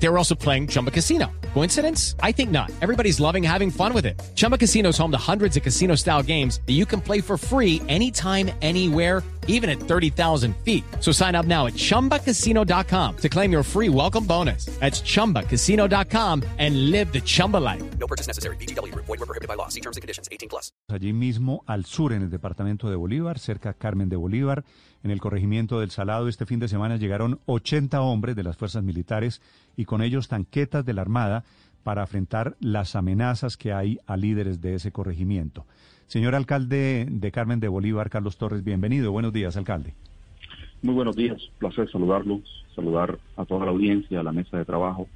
They 0.00 0.08
were 0.08 0.18
also 0.18 0.34
playing 0.34 0.68
Chumba 0.68 0.90
Casino. 0.90 1.30
Coincidence? 1.54 2.14
I 2.22 2.32
think 2.32 2.50
not. 2.50 2.70
Everybody's 2.80 3.18
loving 3.20 3.42
having 3.42 3.70
fun 3.70 3.92
with 3.92 4.06
it. 4.06 4.20
Chumba 4.34 4.56
Casino 4.56 4.90
is 4.90 4.98
home 4.98 5.10
to 5.10 5.18
hundreds 5.18 5.56
of 5.56 5.62
casino 5.62 5.96
style 5.96 6.22
games 6.22 6.60
that 6.66 6.74
you 6.74 6.86
can 6.86 7.00
play 7.00 7.20
for 7.20 7.36
free 7.36 7.82
anytime, 7.88 8.50
anywhere, 8.62 9.22
even 9.48 9.68
at 9.68 9.80
30,000 9.80 10.54
feet. 10.58 10.84
So 11.00 11.10
sign 11.10 11.34
up 11.34 11.46
now 11.46 11.66
at 11.66 11.74
chumbacasino.com 11.74 13.16
to 13.16 13.28
claim 13.28 13.50
your 13.50 13.64
free 13.64 13.88
welcome 13.88 14.24
bonus. 14.24 14.66
That's 14.78 15.02
chumbacasino.com 15.02 16.44
and 16.58 16.90
live 16.90 17.12
the 17.12 17.20
Chumba 17.20 17.56
life. 17.56 17.82
No 17.98 18.06
purchase 18.06 18.28
necessary. 18.28 18.56
BGW. 18.56 18.94
Void 18.94 19.08
were 19.08 19.26
prohibited 19.26 19.48
by 19.48 19.54
law. 19.54 19.68
See 19.68 19.80
terms 19.80 19.96
and 19.96 20.02
conditions. 20.02 20.28
18 20.30 20.48
plus. 20.48 20.70
Allí 20.88 21.12
mismo, 21.12 21.64
al 21.66 21.86
sur, 21.86 22.12
en 22.12 22.22
el 22.22 22.30
departamento 22.30 22.88
de 22.88 22.96
Bolívar, 22.96 23.38
cerca 23.38 23.74
Carmen 23.74 24.08
de 24.08 24.16
Bolívar, 24.16 24.64
en 25.02 25.10
el 25.10 25.20
corregimiento 25.20 25.80
del 25.80 25.90
Salado, 25.90 26.28
este 26.28 26.44
fin 26.44 26.58
de 26.58 26.68
semana 26.68 26.96
llegaron 26.96 27.40
80 27.46 28.00
hombres 28.00 28.36
de 28.36 28.42
las 28.42 28.56
fuerzas 28.56 28.82
militares 28.82 29.40
y 29.78 29.84
con 29.84 30.02
ellos 30.02 30.26
tanquetas 30.26 30.84
de 30.84 30.92
la 30.92 31.02
Armada 31.02 31.44
para 31.84 32.02
afrontar 32.02 32.56
las 32.60 32.96
amenazas 32.96 33.56
que 33.56 33.72
hay 33.72 34.00
a 34.06 34.16
líderes 34.16 34.60
de 34.60 34.74
ese 34.74 34.90
corregimiento. 34.90 35.64
Señor 36.08 36.34
alcalde 36.34 37.06
de 37.08 37.30
Carmen 37.30 37.60
de 37.60 37.68
Bolívar, 37.68 38.10
Carlos 38.10 38.36
Torres, 38.36 38.64
bienvenido. 38.64 39.12
Buenos 39.12 39.32
días, 39.32 39.56
alcalde. 39.56 39.94
Muy 40.82 40.94
buenos 40.94 41.14
días, 41.14 41.40
placer 41.58 41.88
saludarlos, 41.90 42.40
saludar 42.74 43.18
a 43.36 43.44
toda 43.44 43.66
la 43.66 43.70
audiencia, 43.70 44.18
a 44.18 44.24
la 44.24 44.32
mesa 44.32 44.58
de 44.58 44.64
trabajo 44.64 45.06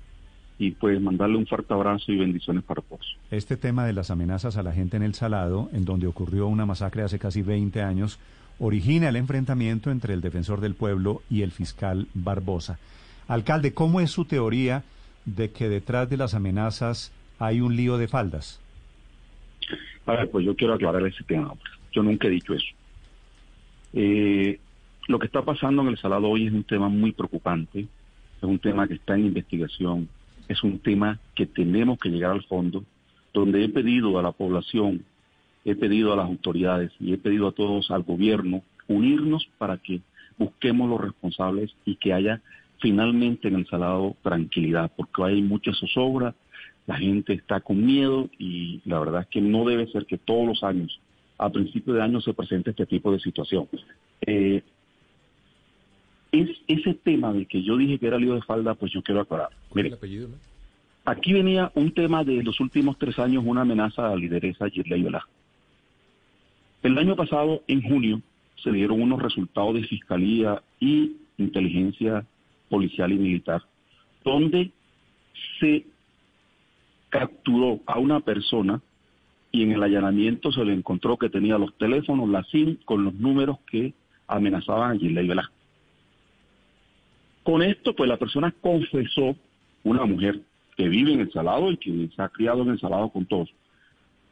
y 0.58 0.70
pues 0.70 1.00
mandarle 1.00 1.38
un 1.38 1.46
fuerte 1.46 1.74
abrazo 1.74 2.12
y 2.12 2.18
bendiciones 2.18 2.62
para 2.62 2.82
todos. 2.82 3.18
Este 3.32 3.56
tema 3.56 3.84
de 3.84 3.94
las 3.94 4.12
amenazas 4.12 4.56
a 4.56 4.62
la 4.62 4.72
gente 4.72 4.96
en 4.96 5.02
el 5.02 5.14
Salado, 5.14 5.70
en 5.72 5.84
donde 5.84 6.06
ocurrió 6.06 6.46
una 6.46 6.66
masacre 6.66 7.02
hace 7.02 7.18
casi 7.18 7.42
20 7.42 7.82
años, 7.82 8.20
origina 8.60 9.08
el 9.08 9.16
enfrentamiento 9.16 9.90
entre 9.90 10.14
el 10.14 10.20
defensor 10.20 10.60
del 10.60 10.76
pueblo 10.76 11.22
y 11.28 11.42
el 11.42 11.50
fiscal 11.50 12.06
Barbosa. 12.14 12.78
Alcalde, 13.28 13.72
¿cómo 13.72 14.00
es 14.00 14.10
su 14.10 14.24
teoría 14.24 14.84
de 15.24 15.50
que 15.50 15.68
detrás 15.68 16.10
de 16.10 16.16
las 16.16 16.34
amenazas 16.34 17.12
hay 17.38 17.60
un 17.60 17.76
lío 17.76 17.98
de 17.98 18.08
faldas? 18.08 18.60
A 20.06 20.12
ver, 20.12 20.30
pues 20.30 20.44
yo 20.44 20.56
quiero 20.56 20.74
aclarar 20.74 21.06
ese 21.06 21.22
tema. 21.24 21.54
Yo 21.92 22.02
nunca 22.02 22.26
he 22.26 22.30
dicho 22.30 22.54
eso. 22.54 22.66
Eh, 23.92 24.58
lo 25.08 25.18
que 25.18 25.26
está 25.26 25.42
pasando 25.42 25.82
en 25.82 25.88
el 25.88 25.98
Salado 25.98 26.28
hoy 26.28 26.46
es 26.46 26.52
un 26.52 26.64
tema 26.64 26.88
muy 26.88 27.12
preocupante, 27.12 27.80
es 27.80 28.42
un 28.42 28.58
tema 28.58 28.88
que 28.88 28.94
está 28.94 29.14
en 29.14 29.26
investigación, 29.26 30.08
es 30.48 30.62
un 30.62 30.78
tema 30.78 31.18
que 31.34 31.46
tenemos 31.46 31.98
que 31.98 32.08
llegar 32.08 32.30
al 32.30 32.44
fondo, 32.44 32.84
donde 33.32 33.64
he 33.64 33.68
pedido 33.68 34.18
a 34.18 34.22
la 34.22 34.32
población, 34.32 35.04
he 35.64 35.74
pedido 35.74 36.12
a 36.12 36.16
las 36.16 36.26
autoridades 36.26 36.92
y 36.98 37.12
he 37.12 37.18
pedido 37.18 37.48
a 37.48 37.52
todos, 37.52 37.90
al 37.90 38.02
gobierno, 38.02 38.62
unirnos 38.88 39.48
para 39.58 39.78
que 39.78 40.00
busquemos 40.38 40.88
los 40.88 41.00
responsables 41.00 41.74
y 41.84 41.96
que 41.96 42.12
haya 42.12 42.40
finalmente 42.82 43.48
en 43.48 43.54
el 43.54 43.66
Salado 43.68 44.16
tranquilidad, 44.22 44.90
porque 44.94 45.22
hay 45.22 45.40
mucha 45.40 45.72
zozobra, 45.72 46.34
la 46.86 46.96
gente 46.96 47.32
está 47.32 47.60
con 47.60 47.86
miedo 47.86 48.28
y 48.38 48.82
la 48.84 48.98
verdad 48.98 49.22
es 49.22 49.28
que 49.28 49.40
no 49.40 49.64
debe 49.64 49.86
ser 49.86 50.04
que 50.04 50.18
todos 50.18 50.46
los 50.46 50.62
años, 50.64 51.00
a 51.38 51.48
principio 51.48 51.94
de 51.94 52.02
año, 52.02 52.20
se 52.20 52.34
presente 52.34 52.70
este 52.70 52.84
tipo 52.84 53.12
de 53.12 53.20
situación. 53.20 53.68
Eh, 54.26 54.62
es 56.32 56.48
ese 56.66 56.94
tema 56.94 57.32
de 57.32 57.46
que 57.46 57.62
yo 57.62 57.76
dije 57.76 57.98
que 57.98 58.08
era 58.08 58.18
lío 58.18 58.34
de 58.34 58.42
falda, 58.42 58.74
pues 58.74 58.90
yo 58.92 59.02
quiero 59.02 59.20
aclarar. 59.20 59.50
Mire, 59.72 59.96
aquí 61.04 61.32
venía 61.32 61.70
un 61.74 61.92
tema 61.92 62.24
de 62.24 62.42
los 62.42 62.58
últimos 62.58 62.98
tres 62.98 63.18
años, 63.18 63.44
una 63.46 63.60
amenaza 63.60 64.06
a 64.06 64.10
la 64.10 64.16
lideresa 64.16 64.68
Girley 64.68 65.02
Velasco. 65.02 65.30
El 66.82 66.98
año 66.98 67.14
pasado, 67.14 67.62
en 67.68 67.82
junio, 67.82 68.20
se 68.56 68.72
dieron 68.72 69.00
unos 69.00 69.22
resultados 69.22 69.74
de 69.74 69.84
fiscalía 69.84 70.62
y 70.80 71.12
inteligencia 71.38 72.26
policial 72.72 73.12
y 73.12 73.16
militar, 73.16 73.62
donde 74.24 74.70
se 75.60 75.84
capturó 77.10 77.80
a 77.84 77.98
una 77.98 78.20
persona 78.20 78.80
y 79.50 79.62
en 79.62 79.72
el 79.72 79.82
allanamiento 79.82 80.50
se 80.50 80.64
le 80.64 80.72
encontró 80.72 81.18
que 81.18 81.28
tenía 81.28 81.58
los 81.58 81.76
teléfonos, 81.76 82.30
la 82.30 82.42
SIM, 82.44 82.78
con 82.86 83.04
los 83.04 83.12
números 83.12 83.58
que 83.70 83.92
amenazaban 84.26 84.92
a 84.92 84.98
Girley 84.98 85.28
Velasco. 85.28 85.52
Con 87.42 87.62
esto, 87.62 87.94
pues 87.94 88.08
la 88.08 88.16
persona 88.16 88.54
confesó, 88.58 89.36
una 89.84 90.06
mujer 90.06 90.40
que 90.74 90.88
vive 90.88 91.12
en 91.12 91.20
el 91.20 91.32
Salado 91.32 91.70
y 91.70 91.76
que 91.76 92.08
se 92.16 92.22
ha 92.22 92.30
criado 92.30 92.62
en 92.62 92.70
el 92.70 92.80
Salado 92.80 93.10
con 93.10 93.26
todos. 93.26 93.50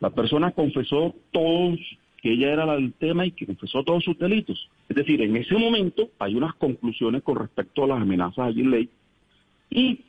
La 0.01 0.09
persona 0.09 0.53
confesó 0.53 1.15
todos 1.31 1.79
que 2.23 2.33
ella 2.33 2.53
era 2.53 2.67
la 2.67 2.79
tema 2.99 3.27
y 3.27 3.33
que 3.33 3.47
confesó 3.47 3.83
todos 3.83 4.05
sus 4.05 4.19
delitos. 4.19 4.69
Es 4.89 4.97
decir, 4.97 5.21
en 5.23 5.37
ese 5.37 5.57
momento 5.57 6.11
hay 6.19 6.35
unas 6.35 6.55
conclusiones 6.55 7.23
con 7.23 7.37
respecto 7.37 7.85
a 7.85 7.89
las 7.89 8.03
amenazas 8.03 8.39
a 8.49 8.53
Gilley 8.53 8.89
y 9.71 10.01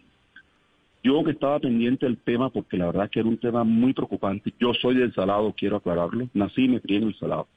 yo 1.03 1.23
que 1.23 1.31
estaba 1.31 1.59
pendiente 1.59 2.05
del 2.05 2.17
tema 2.17 2.49
porque 2.49 2.77
la 2.77 2.87
verdad 2.87 3.09
que 3.09 3.19
era 3.21 3.29
un 3.29 3.37
tema 3.37 3.63
muy 3.63 3.93
preocupante. 3.93 4.53
Yo 4.59 4.73
soy 4.73 4.95
del 4.95 5.13
Salado, 5.13 5.53
quiero 5.57 5.77
aclararlo. 5.77 6.27
Nací 6.33 6.65
y 6.65 6.69
me 6.69 6.81
crié 6.81 6.97
en 6.97 7.07
el 7.07 7.15
Salado. 7.15 7.47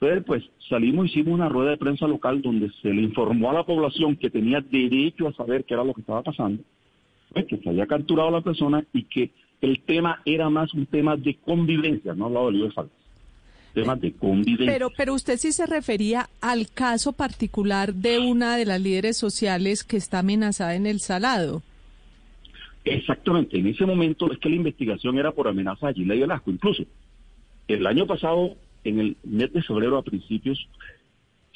Entonces, 0.00 0.24
pues 0.26 0.44
salimos, 0.68 1.06
hicimos 1.06 1.34
una 1.34 1.48
rueda 1.48 1.70
de 1.70 1.78
prensa 1.78 2.06
local 2.06 2.42
donde 2.42 2.70
se 2.82 2.92
le 2.92 3.02
informó 3.02 3.50
a 3.50 3.54
la 3.54 3.64
población 3.64 4.16
que 4.16 4.28
tenía 4.28 4.60
derecho 4.60 5.28
a 5.28 5.32
saber 5.32 5.64
qué 5.64 5.74
era 5.74 5.84
lo 5.84 5.94
que 5.94 6.02
estaba 6.02 6.22
pasando, 6.22 6.62
pues, 7.32 7.46
que 7.46 7.56
se 7.56 7.68
había 7.70 7.86
capturado 7.86 8.28
a 8.28 8.32
la 8.32 8.40
persona 8.42 8.84
y 8.92 9.04
que 9.04 9.30
el 9.62 9.80
tema 9.84 10.20
era 10.26 10.50
más 10.50 10.74
un 10.74 10.84
tema 10.84 11.16
de 11.16 11.36
convivencia, 11.36 12.14
no 12.14 12.26
hablaba 12.26 12.46
de 12.46 12.52
lío 12.52 12.64
de 12.66 12.72
faltas. 12.72 12.95
Temas 13.82 14.00
de 14.00 14.12
convivencia. 14.12 14.66
Pero, 14.66 14.90
pero 14.96 15.14
usted 15.14 15.36
sí 15.36 15.52
se 15.52 15.66
refería 15.66 16.28
al 16.40 16.68
caso 16.70 17.12
particular 17.12 17.94
de 17.94 18.18
una 18.18 18.56
de 18.56 18.64
las 18.64 18.80
líderes 18.80 19.16
sociales 19.16 19.84
que 19.84 19.96
está 19.96 20.20
amenazada 20.20 20.74
en 20.74 20.86
el 20.86 21.00
Salado. 21.00 21.62
Exactamente, 22.84 23.58
en 23.58 23.66
ese 23.66 23.84
momento 23.84 24.32
es 24.32 24.38
que 24.38 24.48
la 24.48 24.56
investigación 24.56 25.18
era 25.18 25.32
por 25.32 25.48
amenaza 25.48 25.88
a 25.88 25.92
Gila 25.92 26.14
y 26.14 26.20
Velasco. 26.20 26.50
Incluso 26.50 26.84
el 27.68 27.86
año 27.86 28.06
pasado 28.06 28.56
en 28.88 29.00
el 29.00 29.16
mes 29.24 29.52
de 29.52 29.62
febrero 29.62 29.98
a 29.98 30.02
principios, 30.02 30.68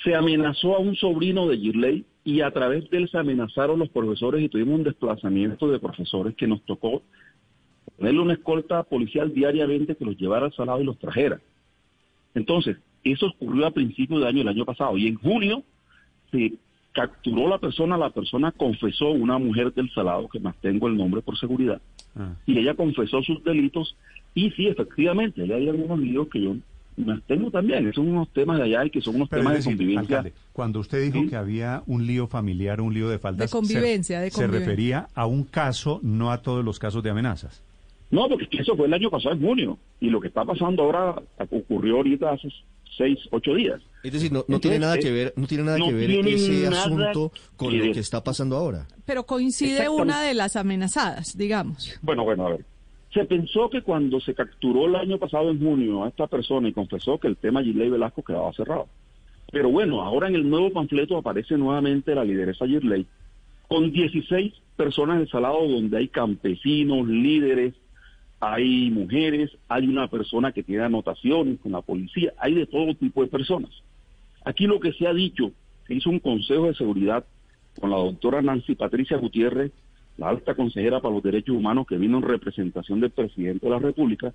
se 0.03 0.15
amenazó 0.15 0.77
a 0.77 0.79
un 0.79 0.97
sobrino 0.97 1.47
de 1.49 1.59
Girley 1.59 2.05
y 2.25 2.41
a 2.41 2.51
través 2.51 2.89
de 2.91 2.99
él 2.99 3.09
se 3.09 3.19
amenazaron 3.19 3.79
los 3.79 3.89
profesores 3.89 4.43
y 4.43 4.49
tuvimos 4.49 4.79
un 4.79 4.85
desplazamiento 4.85 5.71
de 5.71 5.79
profesores 5.79 6.35
que 6.35 6.47
nos 6.47 6.63
tocó 6.63 7.03
ponerle 7.97 8.21
una 8.21 8.35
escolta 8.35 8.83
policial 8.83 9.33
diariamente 9.33 9.97
que 9.97 10.05
los 10.05 10.17
llevara 10.17 10.47
al 10.47 10.55
salado 10.55 10.81
y 10.81 10.85
los 10.85 10.99
trajera. 10.99 11.41
Entonces, 12.35 12.77
eso 13.05 13.27
ocurrió 13.27 13.67
a 13.67 13.71
principios 13.71 14.21
de 14.21 14.29
año, 14.29 14.43
el 14.43 14.49
año 14.49 14.65
pasado, 14.65 14.97
y 14.97 15.07
en 15.07 15.17
junio 15.17 15.63
se 16.31 16.55
capturó 16.93 17.49
la 17.49 17.59
persona, 17.59 17.97
la 17.97 18.11
persona 18.11 18.53
confesó, 18.53 19.11
una 19.11 19.39
mujer 19.39 19.73
del 19.73 19.91
salado, 19.93 20.29
que 20.29 20.41
más 20.41 20.57
tengo 20.61 20.89
el 20.89 20.97
nombre 20.97 21.23
por 21.23 21.39
seguridad, 21.39 21.81
ah. 22.17 22.35
y 22.47 22.59
ella 22.59 22.75
confesó 22.75 23.23
sus 23.23 23.43
delitos, 23.45 23.97
y 24.35 24.51
sí, 24.51 24.67
efectivamente, 24.67 25.43
hay 25.43 25.69
algunos 25.69 25.99
líos 25.99 26.29
que 26.29 26.43
yo 26.43 26.57
tengo 27.27 27.51
también, 27.51 27.93
son 27.95 28.09
unos 28.09 28.29
temas 28.31 28.59
de 28.59 28.65
allá 28.65 28.85
y 28.85 28.91
que 28.91 29.01
son 29.01 29.17
unos 29.17 29.31
temas 29.31 29.59
de 29.59 29.65
convivencia. 29.65 30.25
cuando 30.53 30.81
usted 30.81 31.03
dijo 31.11 31.29
que 31.29 31.37
había 31.37 31.83
un 31.87 32.07
lío 32.07 32.27
familiar, 32.27 32.81
un 32.81 32.93
lío 32.93 33.09
de 33.09 33.19
faltas, 33.19 33.51
de 33.51 33.53
convivencia, 33.59 34.19
se, 34.19 34.25
de 34.25 34.31
convivencia. 34.31 34.59
se 34.59 34.67
refería 34.67 35.09
a 35.15 35.27
un 35.27 35.45
caso, 35.45 36.01
no 36.03 36.31
a 36.31 36.43
todos 36.43 36.65
los 36.65 36.79
casos 36.79 37.03
de 37.03 37.11
amenazas. 37.11 37.63
No, 38.10 38.28
porque 38.28 38.48
eso 38.59 38.76
fue 38.76 38.87
el 38.87 38.94
año 38.94 39.10
pasado 39.10 39.34
en 39.34 39.41
junio 39.41 39.78
y 40.00 40.10
lo 40.10 40.21
que 40.21 40.28
está 40.28 40.44
pasando 40.44 40.82
ahora 40.82 41.22
ocurrió 41.50 41.97
ahorita 41.97 42.32
hace 42.32 42.48
seis, 42.97 43.19
ocho 43.31 43.54
días. 43.54 43.81
Es 44.03 44.12
decir, 44.12 44.32
no, 44.32 44.43
tiene 44.60 44.78
nada 44.78 44.98
que 44.98 45.10
ver, 45.10 45.32
no 45.37 45.47
tiene 45.47 45.65
nada 45.65 45.78
que 45.78 45.93
ver 45.93 46.10
ese 46.26 46.66
asunto 46.66 47.32
con 47.56 47.76
lo 47.76 47.93
que 47.93 48.00
está 48.00 48.22
pasando 48.22 48.56
ahora. 48.56 48.87
Pero 49.06 49.25
coincide 49.25 49.88
una 49.88 50.22
de 50.22 50.34
las 50.34 50.56
amenazadas, 50.56 51.37
digamos. 51.37 51.98
Bueno, 52.03 52.25
bueno, 52.25 52.47
a 52.47 52.50
ver. 52.50 52.65
Se 53.12 53.25
pensó 53.25 53.69
que 53.71 53.82
cuando 53.82 54.21
se 54.21 54.34
capturó 54.34 54.87
el 54.87 54.94
año 54.94 55.19
pasado 55.19 55.50
en 55.50 55.59
junio 55.59 56.04
a 56.04 56.09
esta 56.09 56.28
persona 56.28 56.69
y 56.69 56.72
confesó 56.72 57.18
que 57.18 57.27
el 57.27 57.36
tema 57.36 57.63
Girley 57.63 57.91
Velasco 57.91 58.22
quedaba 58.22 58.53
cerrado. 58.53 58.86
Pero 59.51 59.68
bueno, 59.68 60.03
ahora 60.03 60.28
en 60.28 60.36
el 60.36 60.48
nuevo 60.48 60.72
panfleto 60.72 61.16
aparece 61.16 61.56
nuevamente 61.56 62.15
la 62.15 62.24
lideresa 62.24 62.66
Girley 62.66 63.06
con 63.68 63.91
16 63.92 64.53
personas 64.77 65.21
de 65.21 65.27
Salado 65.27 65.66
donde 65.66 65.98
hay 65.98 66.09
campesinos, 66.09 67.06
líderes, 67.09 67.74
hay 68.41 68.91
mujeres, 68.91 69.51
hay 69.69 69.87
una 69.87 70.09
persona 70.09 70.53
que 70.53 70.63
tiene 70.63 70.84
anotaciones 70.84 71.60
con 71.60 71.72
la 71.72 71.83
policía, 71.83 72.33
hay 72.39 72.54
de 72.54 72.66
todo 72.66 72.95
tipo 72.95 73.22
de 73.22 73.28
personas. 73.28 73.71
Aquí 74.45 74.66
lo 74.66 74.81
que 74.81 74.92
se 74.95 75.07
ha 75.07 75.13
dicho, 75.13 75.53
se 75.87 75.95
hizo 75.95 76.09
un 76.09 76.21
consejo 76.21 76.66
de 76.66 76.75
seguridad 76.75 77.25
con 77.78 77.91
la 77.91 77.97
doctora 77.97 78.41
Nancy 78.41 78.75
Patricia 78.75 79.19
Gutiérrez, 79.19 79.72
la 80.16 80.31
alta 80.31 80.54
consejera 80.54 81.01
para 81.01 81.15
los 81.15 81.22
derechos 81.22 81.54
humanos 81.54 81.87
que 81.87 81.98
vino 81.98 82.16
en 82.19 82.25
representación 82.25 83.01
del 83.01 83.10
presidente 83.10 83.66
de 83.66 83.72
la 83.72 83.78
República, 83.78 84.33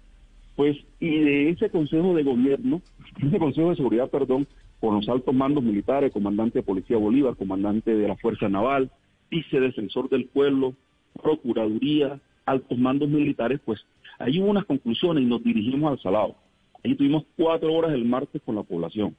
pues, 0.55 0.77
y 0.99 1.19
de 1.19 1.49
ese 1.49 1.69
Consejo 1.69 2.13
de 2.13 2.23
Gobierno, 2.23 2.81
ese 3.21 3.39
Consejo 3.39 3.71
de 3.71 3.75
Seguridad, 3.75 4.09
perdón, 4.09 4.47
con 4.79 4.95
los 4.95 5.09
altos 5.09 5.33
mandos 5.33 5.63
militares, 5.63 6.11
comandante 6.11 6.59
de 6.59 6.63
Policía 6.63 6.97
Bolívar, 6.97 7.35
comandante 7.35 7.95
de 7.95 8.07
la 8.07 8.15
Fuerza 8.17 8.47
Naval, 8.49 8.91
vicedefensor 9.31 10.09
del 10.09 10.25
pueblo, 10.25 10.75
Procuraduría, 11.21 12.19
altos 12.45 12.77
mandos 12.77 13.09
militares, 13.09 13.59
pues 13.63 13.85
ahí 14.19 14.39
hubo 14.39 14.49
unas 14.49 14.65
conclusiones 14.65 15.23
y 15.23 15.25
nos 15.25 15.43
dirigimos 15.43 15.91
al 15.91 16.01
Salado. 16.01 16.35
Ahí 16.83 16.95
tuvimos 16.95 17.23
cuatro 17.35 17.73
horas 17.73 17.93
el 17.93 18.05
martes 18.05 18.41
con 18.45 18.55
la 18.55 18.63
población. 18.63 19.15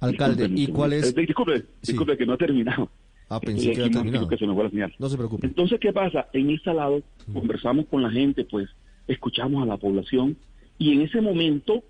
Alcalde, 0.00 0.50
¿y 0.54 0.66
cuál 0.66 0.92
es? 0.92 1.16
Eh, 1.16 1.20
disculpe, 1.26 1.64
disculpe 1.82 2.16
que 2.16 2.26
no 2.26 2.34
ha 2.34 2.36
terminado. 2.36 2.90
Ah, 3.28 3.40
pensé 3.40 3.72
que 3.72 3.80
había 3.80 3.90
terminado. 3.90 4.28
Que 4.28 4.36
se 4.36 4.46
me 4.46 4.54
fue 4.54 4.64
la 4.64 4.70
señal. 4.70 4.94
No 4.98 5.08
se 5.08 5.16
preocupe. 5.16 5.46
Entonces, 5.46 5.80
¿qué 5.80 5.92
pasa? 5.92 6.28
En 6.32 6.50
el 6.50 6.60
salado 6.62 7.02
conversamos 7.32 7.86
con 7.86 8.02
la 8.02 8.10
gente, 8.10 8.44
pues 8.44 8.68
escuchamos 9.08 9.62
a 9.62 9.66
la 9.66 9.76
población 9.76 10.36
y 10.78 10.92
en 10.92 11.02
ese 11.02 11.20
momento, 11.20 11.82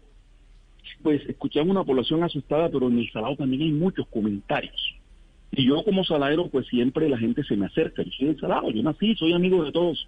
pues 1.03 1.23
escuchamos 1.29 1.71
una 1.71 1.85
población 1.85 2.23
asustada, 2.23 2.69
pero 2.69 2.89
en 2.89 2.99
el 2.99 3.11
salado 3.11 3.37
también 3.37 3.63
hay 3.63 3.73
muchos 3.73 4.07
comentarios. 4.09 4.94
Y 5.57 5.67
yo 5.67 5.85
como 5.85 6.05
saladero, 6.05 6.49
pues 6.49 6.67
siempre 6.67 7.09
la 7.09 7.19
gente 7.19 7.45
se 7.45 7.57
me 7.57 7.67
acerca. 7.67 8.03
Yo 8.03 8.11
soy 8.11 8.27
del 8.29 8.41
salado, 8.41 8.71
yo 8.71 8.83
nací, 8.83 9.15
soy 9.15 9.33
amigo 9.33 9.65
de 9.65 9.73
todos. 9.73 10.07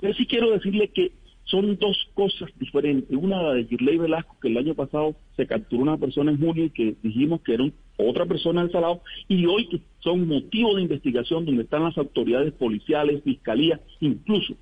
Pero 0.00 0.14
sí 0.14 0.26
quiero 0.26 0.50
decirle 0.50 0.88
que 0.88 1.12
son 1.44 1.76
dos 1.78 2.08
cosas 2.14 2.48
diferentes. 2.58 3.16
Una 3.16 3.42
la 3.42 3.54
de 3.54 3.64
Girley 3.64 3.98
Velasco, 3.98 4.36
que 4.40 4.48
el 4.48 4.56
año 4.56 4.74
pasado 4.74 5.16
se 5.36 5.46
capturó 5.46 5.82
una 5.82 5.96
persona 5.96 6.30
en 6.30 6.38
junio 6.38 6.64
y 6.64 6.70
que 6.70 6.94
dijimos 7.02 7.40
que 7.42 7.54
era 7.54 7.64
otra 7.98 8.24
persona 8.24 8.62
del 8.62 8.72
Salado, 8.72 9.02
y 9.28 9.44
hoy 9.46 9.68
que 9.68 9.80
son 9.98 10.26
motivo 10.26 10.76
de 10.76 10.82
investigación 10.82 11.44
donde 11.44 11.64
están 11.64 11.84
las 11.84 11.98
autoridades 11.98 12.52
policiales, 12.54 13.22
fiscalía, 13.24 13.80
incluso 14.00 14.54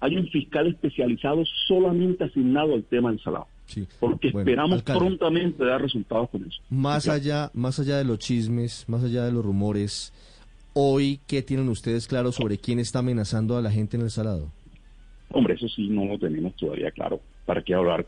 hay 0.00 0.16
un 0.16 0.28
fiscal 0.28 0.66
especializado 0.66 1.42
solamente 1.68 2.24
asignado 2.24 2.74
al 2.74 2.84
tema 2.84 3.10
del 3.10 3.20
Salado. 3.20 3.46
Sí. 3.66 3.86
Porque 4.00 4.28
esperamos 4.28 4.82
prontamente 4.82 5.64
dar 5.64 5.82
resultados 5.82 6.30
con 6.30 6.44
eso. 6.44 6.60
Más 6.70 7.08
allá, 7.08 7.50
más 7.52 7.78
allá 7.78 7.98
de 7.98 8.04
los 8.04 8.18
chismes, 8.18 8.84
más 8.88 9.04
allá 9.04 9.24
de 9.24 9.32
los 9.32 9.44
rumores, 9.44 10.12
hoy, 10.72 11.20
¿qué 11.26 11.42
tienen 11.42 11.68
ustedes 11.68 12.06
claro 12.06 12.32
sobre 12.32 12.58
quién 12.58 12.78
está 12.78 13.00
amenazando 13.00 13.56
a 13.56 13.62
la 13.62 13.70
gente 13.70 13.96
en 13.96 14.04
el 14.04 14.10
Salado? 14.10 14.50
Hombre, 15.30 15.54
eso 15.54 15.68
sí 15.68 15.88
no 15.88 16.04
lo 16.04 16.18
tenemos 16.18 16.54
todavía 16.54 16.90
claro. 16.90 17.20
¿Para 17.44 17.62
qué 17.62 17.74
hablar? 17.74 18.06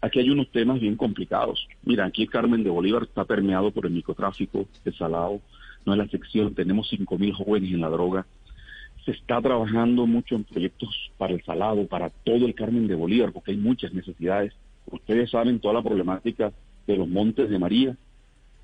Aquí 0.00 0.18
hay 0.18 0.30
unos 0.30 0.50
temas 0.50 0.80
bien 0.80 0.96
complicados. 0.96 1.68
Mira, 1.84 2.04
aquí 2.04 2.26
Carmen 2.26 2.64
de 2.64 2.70
Bolívar 2.70 3.04
está 3.04 3.24
permeado 3.24 3.70
por 3.70 3.86
el 3.86 3.92
microtráfico 3.92 4.66
de 4.84 4.92
salado. 4.92 5.40
No 5.86 5.92
es 5.92 5.98
la 5.98 6.08
sección, 6.08 6.54
tenemos 6.54 6.92
5.000 6.92 7.32
jóvenes 7.32 7.72
en 7.72 7.80
la 7.80 7.88
droga. 7.88 8.26
Se 9.04 9.12
está 9.12 9.40
trabajando 9.40 10.06
mucho 10.06 10.34
en 10.34 10.44
proyectos 10.44 11.10
para 11.18 11.34
el 11.34 11.44
salado, 11.44 11.86
para 11.86 12.10
todo 12.10 12.46
el 12.46 12.54
Carmen 12.54 12.86
de 12.86 12.94
Bolívar, 12.94 13.32
porque 13.32 13.52
hay 13.52 13.56
muchas 13.56 13.92
necesidades. 13.92 14.52
Ustedes 15.02 15.30
saben 15.30 15.60
toda 15.60 15.74
la 15.74 15.82
problemática 15.82 16.52
de 16.86 16.96
los 16.96 17.08
Montes 17.08 17.50
de 17.50 17.58
María 17.58 17.96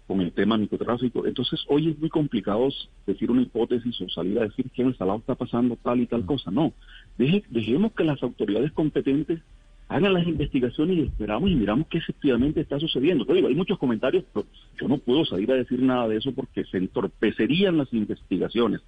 con 0.06 0.20
el 0.22 0.32
tema 0.32 0.56
microtráfico. 0.56 1.26
Entonces, 1.26 1.64
hoy 1.68 1.90
es 1.90 1.98
muy 1.98 2.08
complicado 2.08 2.68
decir 3.06 3.30
una 3.30 3.42
hipótesis 3.42 4.00
o 4.00 4.08
salir 4.08 4.38
a 4.38 4.44
decir 4.44 4.70
que 4.70 4.82
en 4.82 4.88
el 4.88 4.96
salado 4.96 5.18
está 5.18 5.34
pasando 5.34 5.76
tal 5.76 6.00
y 6.00 6.06
tal 6.06 6.24
cosa. 6.24 6.50
No, 6.50 6.72
dejemos 7.18 7.92
que 7.92 8.04
las 8.04 8.22
autoridades 8.22 8.72
competentes 8.72 9.40
hagan 9.88 10.14
las 10.14 10.26
investigaciones 10.26 10.96
y 10.96 11.02
esperamos 11.02 11.50
y 11.50 11.56
miramos 11.56 11.88
qué 11.88 11.98
efectivamente 11.98 12.60
está 12.60 12.78
sucediendo. 12.78 13.26
Pero 13.26 13.36
digo, 13.36 13.48
hay 13.48 13.54
muchos 13.54 13.78
comentarios, 13.78 14.24
pero 14.32 14.46
yo 14.80 14.88
no 14.88 14.98
puedo 14.98 15.24
salir 15.24 15.50
a 15.52 15.56
decir 15.56 15.82
nada 15.82 16.08
de 16.08 16.16
eso 16.16 16.32
porque 16.32 16.64
se 16.64 16.78
entorpecerían 16.78 17.76
las 17.76 17.92
investigaciones. 17.92 18.80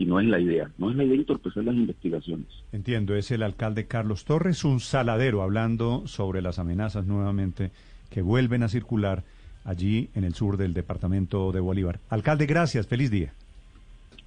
Y 0.00 0.06
no 0.06 0.18
es 0.18 0.26
la 0.26 0.40
idea, 0.40 0.70
no 0.78 0.90
es 0.90 0.96
la 0.96 1.04
idea 1.04 1.16
entorpecer 1.16 1.62
las 1.62 1.74
investigaciones. 1.74 2.46
Entiendo, 2.72 3.14
es 3.14 3.30
el 3.32 3.42
alcalde 3.42 3.86
Carlos 3.86 4.24
Torres, 4.24 4.64
un 4.64 4.80
saladero, 4.80 5.42
hablando 5.42 6.06
sobre 6.06 6.40
las 6.40 6.58
amenazas 6.58 7.04
nuevamente 7.04 7.70
que 8.08 8.22
vuelven 8.22 8.62
a 8.62 8.70
circular 8.70 9.24
allí 9.62 10.08
en 10.14 10.24
el 10.24 10.32
sur 10.32 10.56
del 10.56 10.72
departamento 10.72 11.52
de 11.52 11.60
Bolívar. 11.60 12.00
Alcalde, 12.08 12.46
gracias, 12.46 12.86
feliz 12.86 13.10
día. 13.10 13.34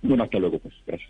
Bueno, 0.03 0.25
hasta 0.25 0.37
luego, 0.37 0.59
pues, 0.59 0.75
gracias. 0.85 1.09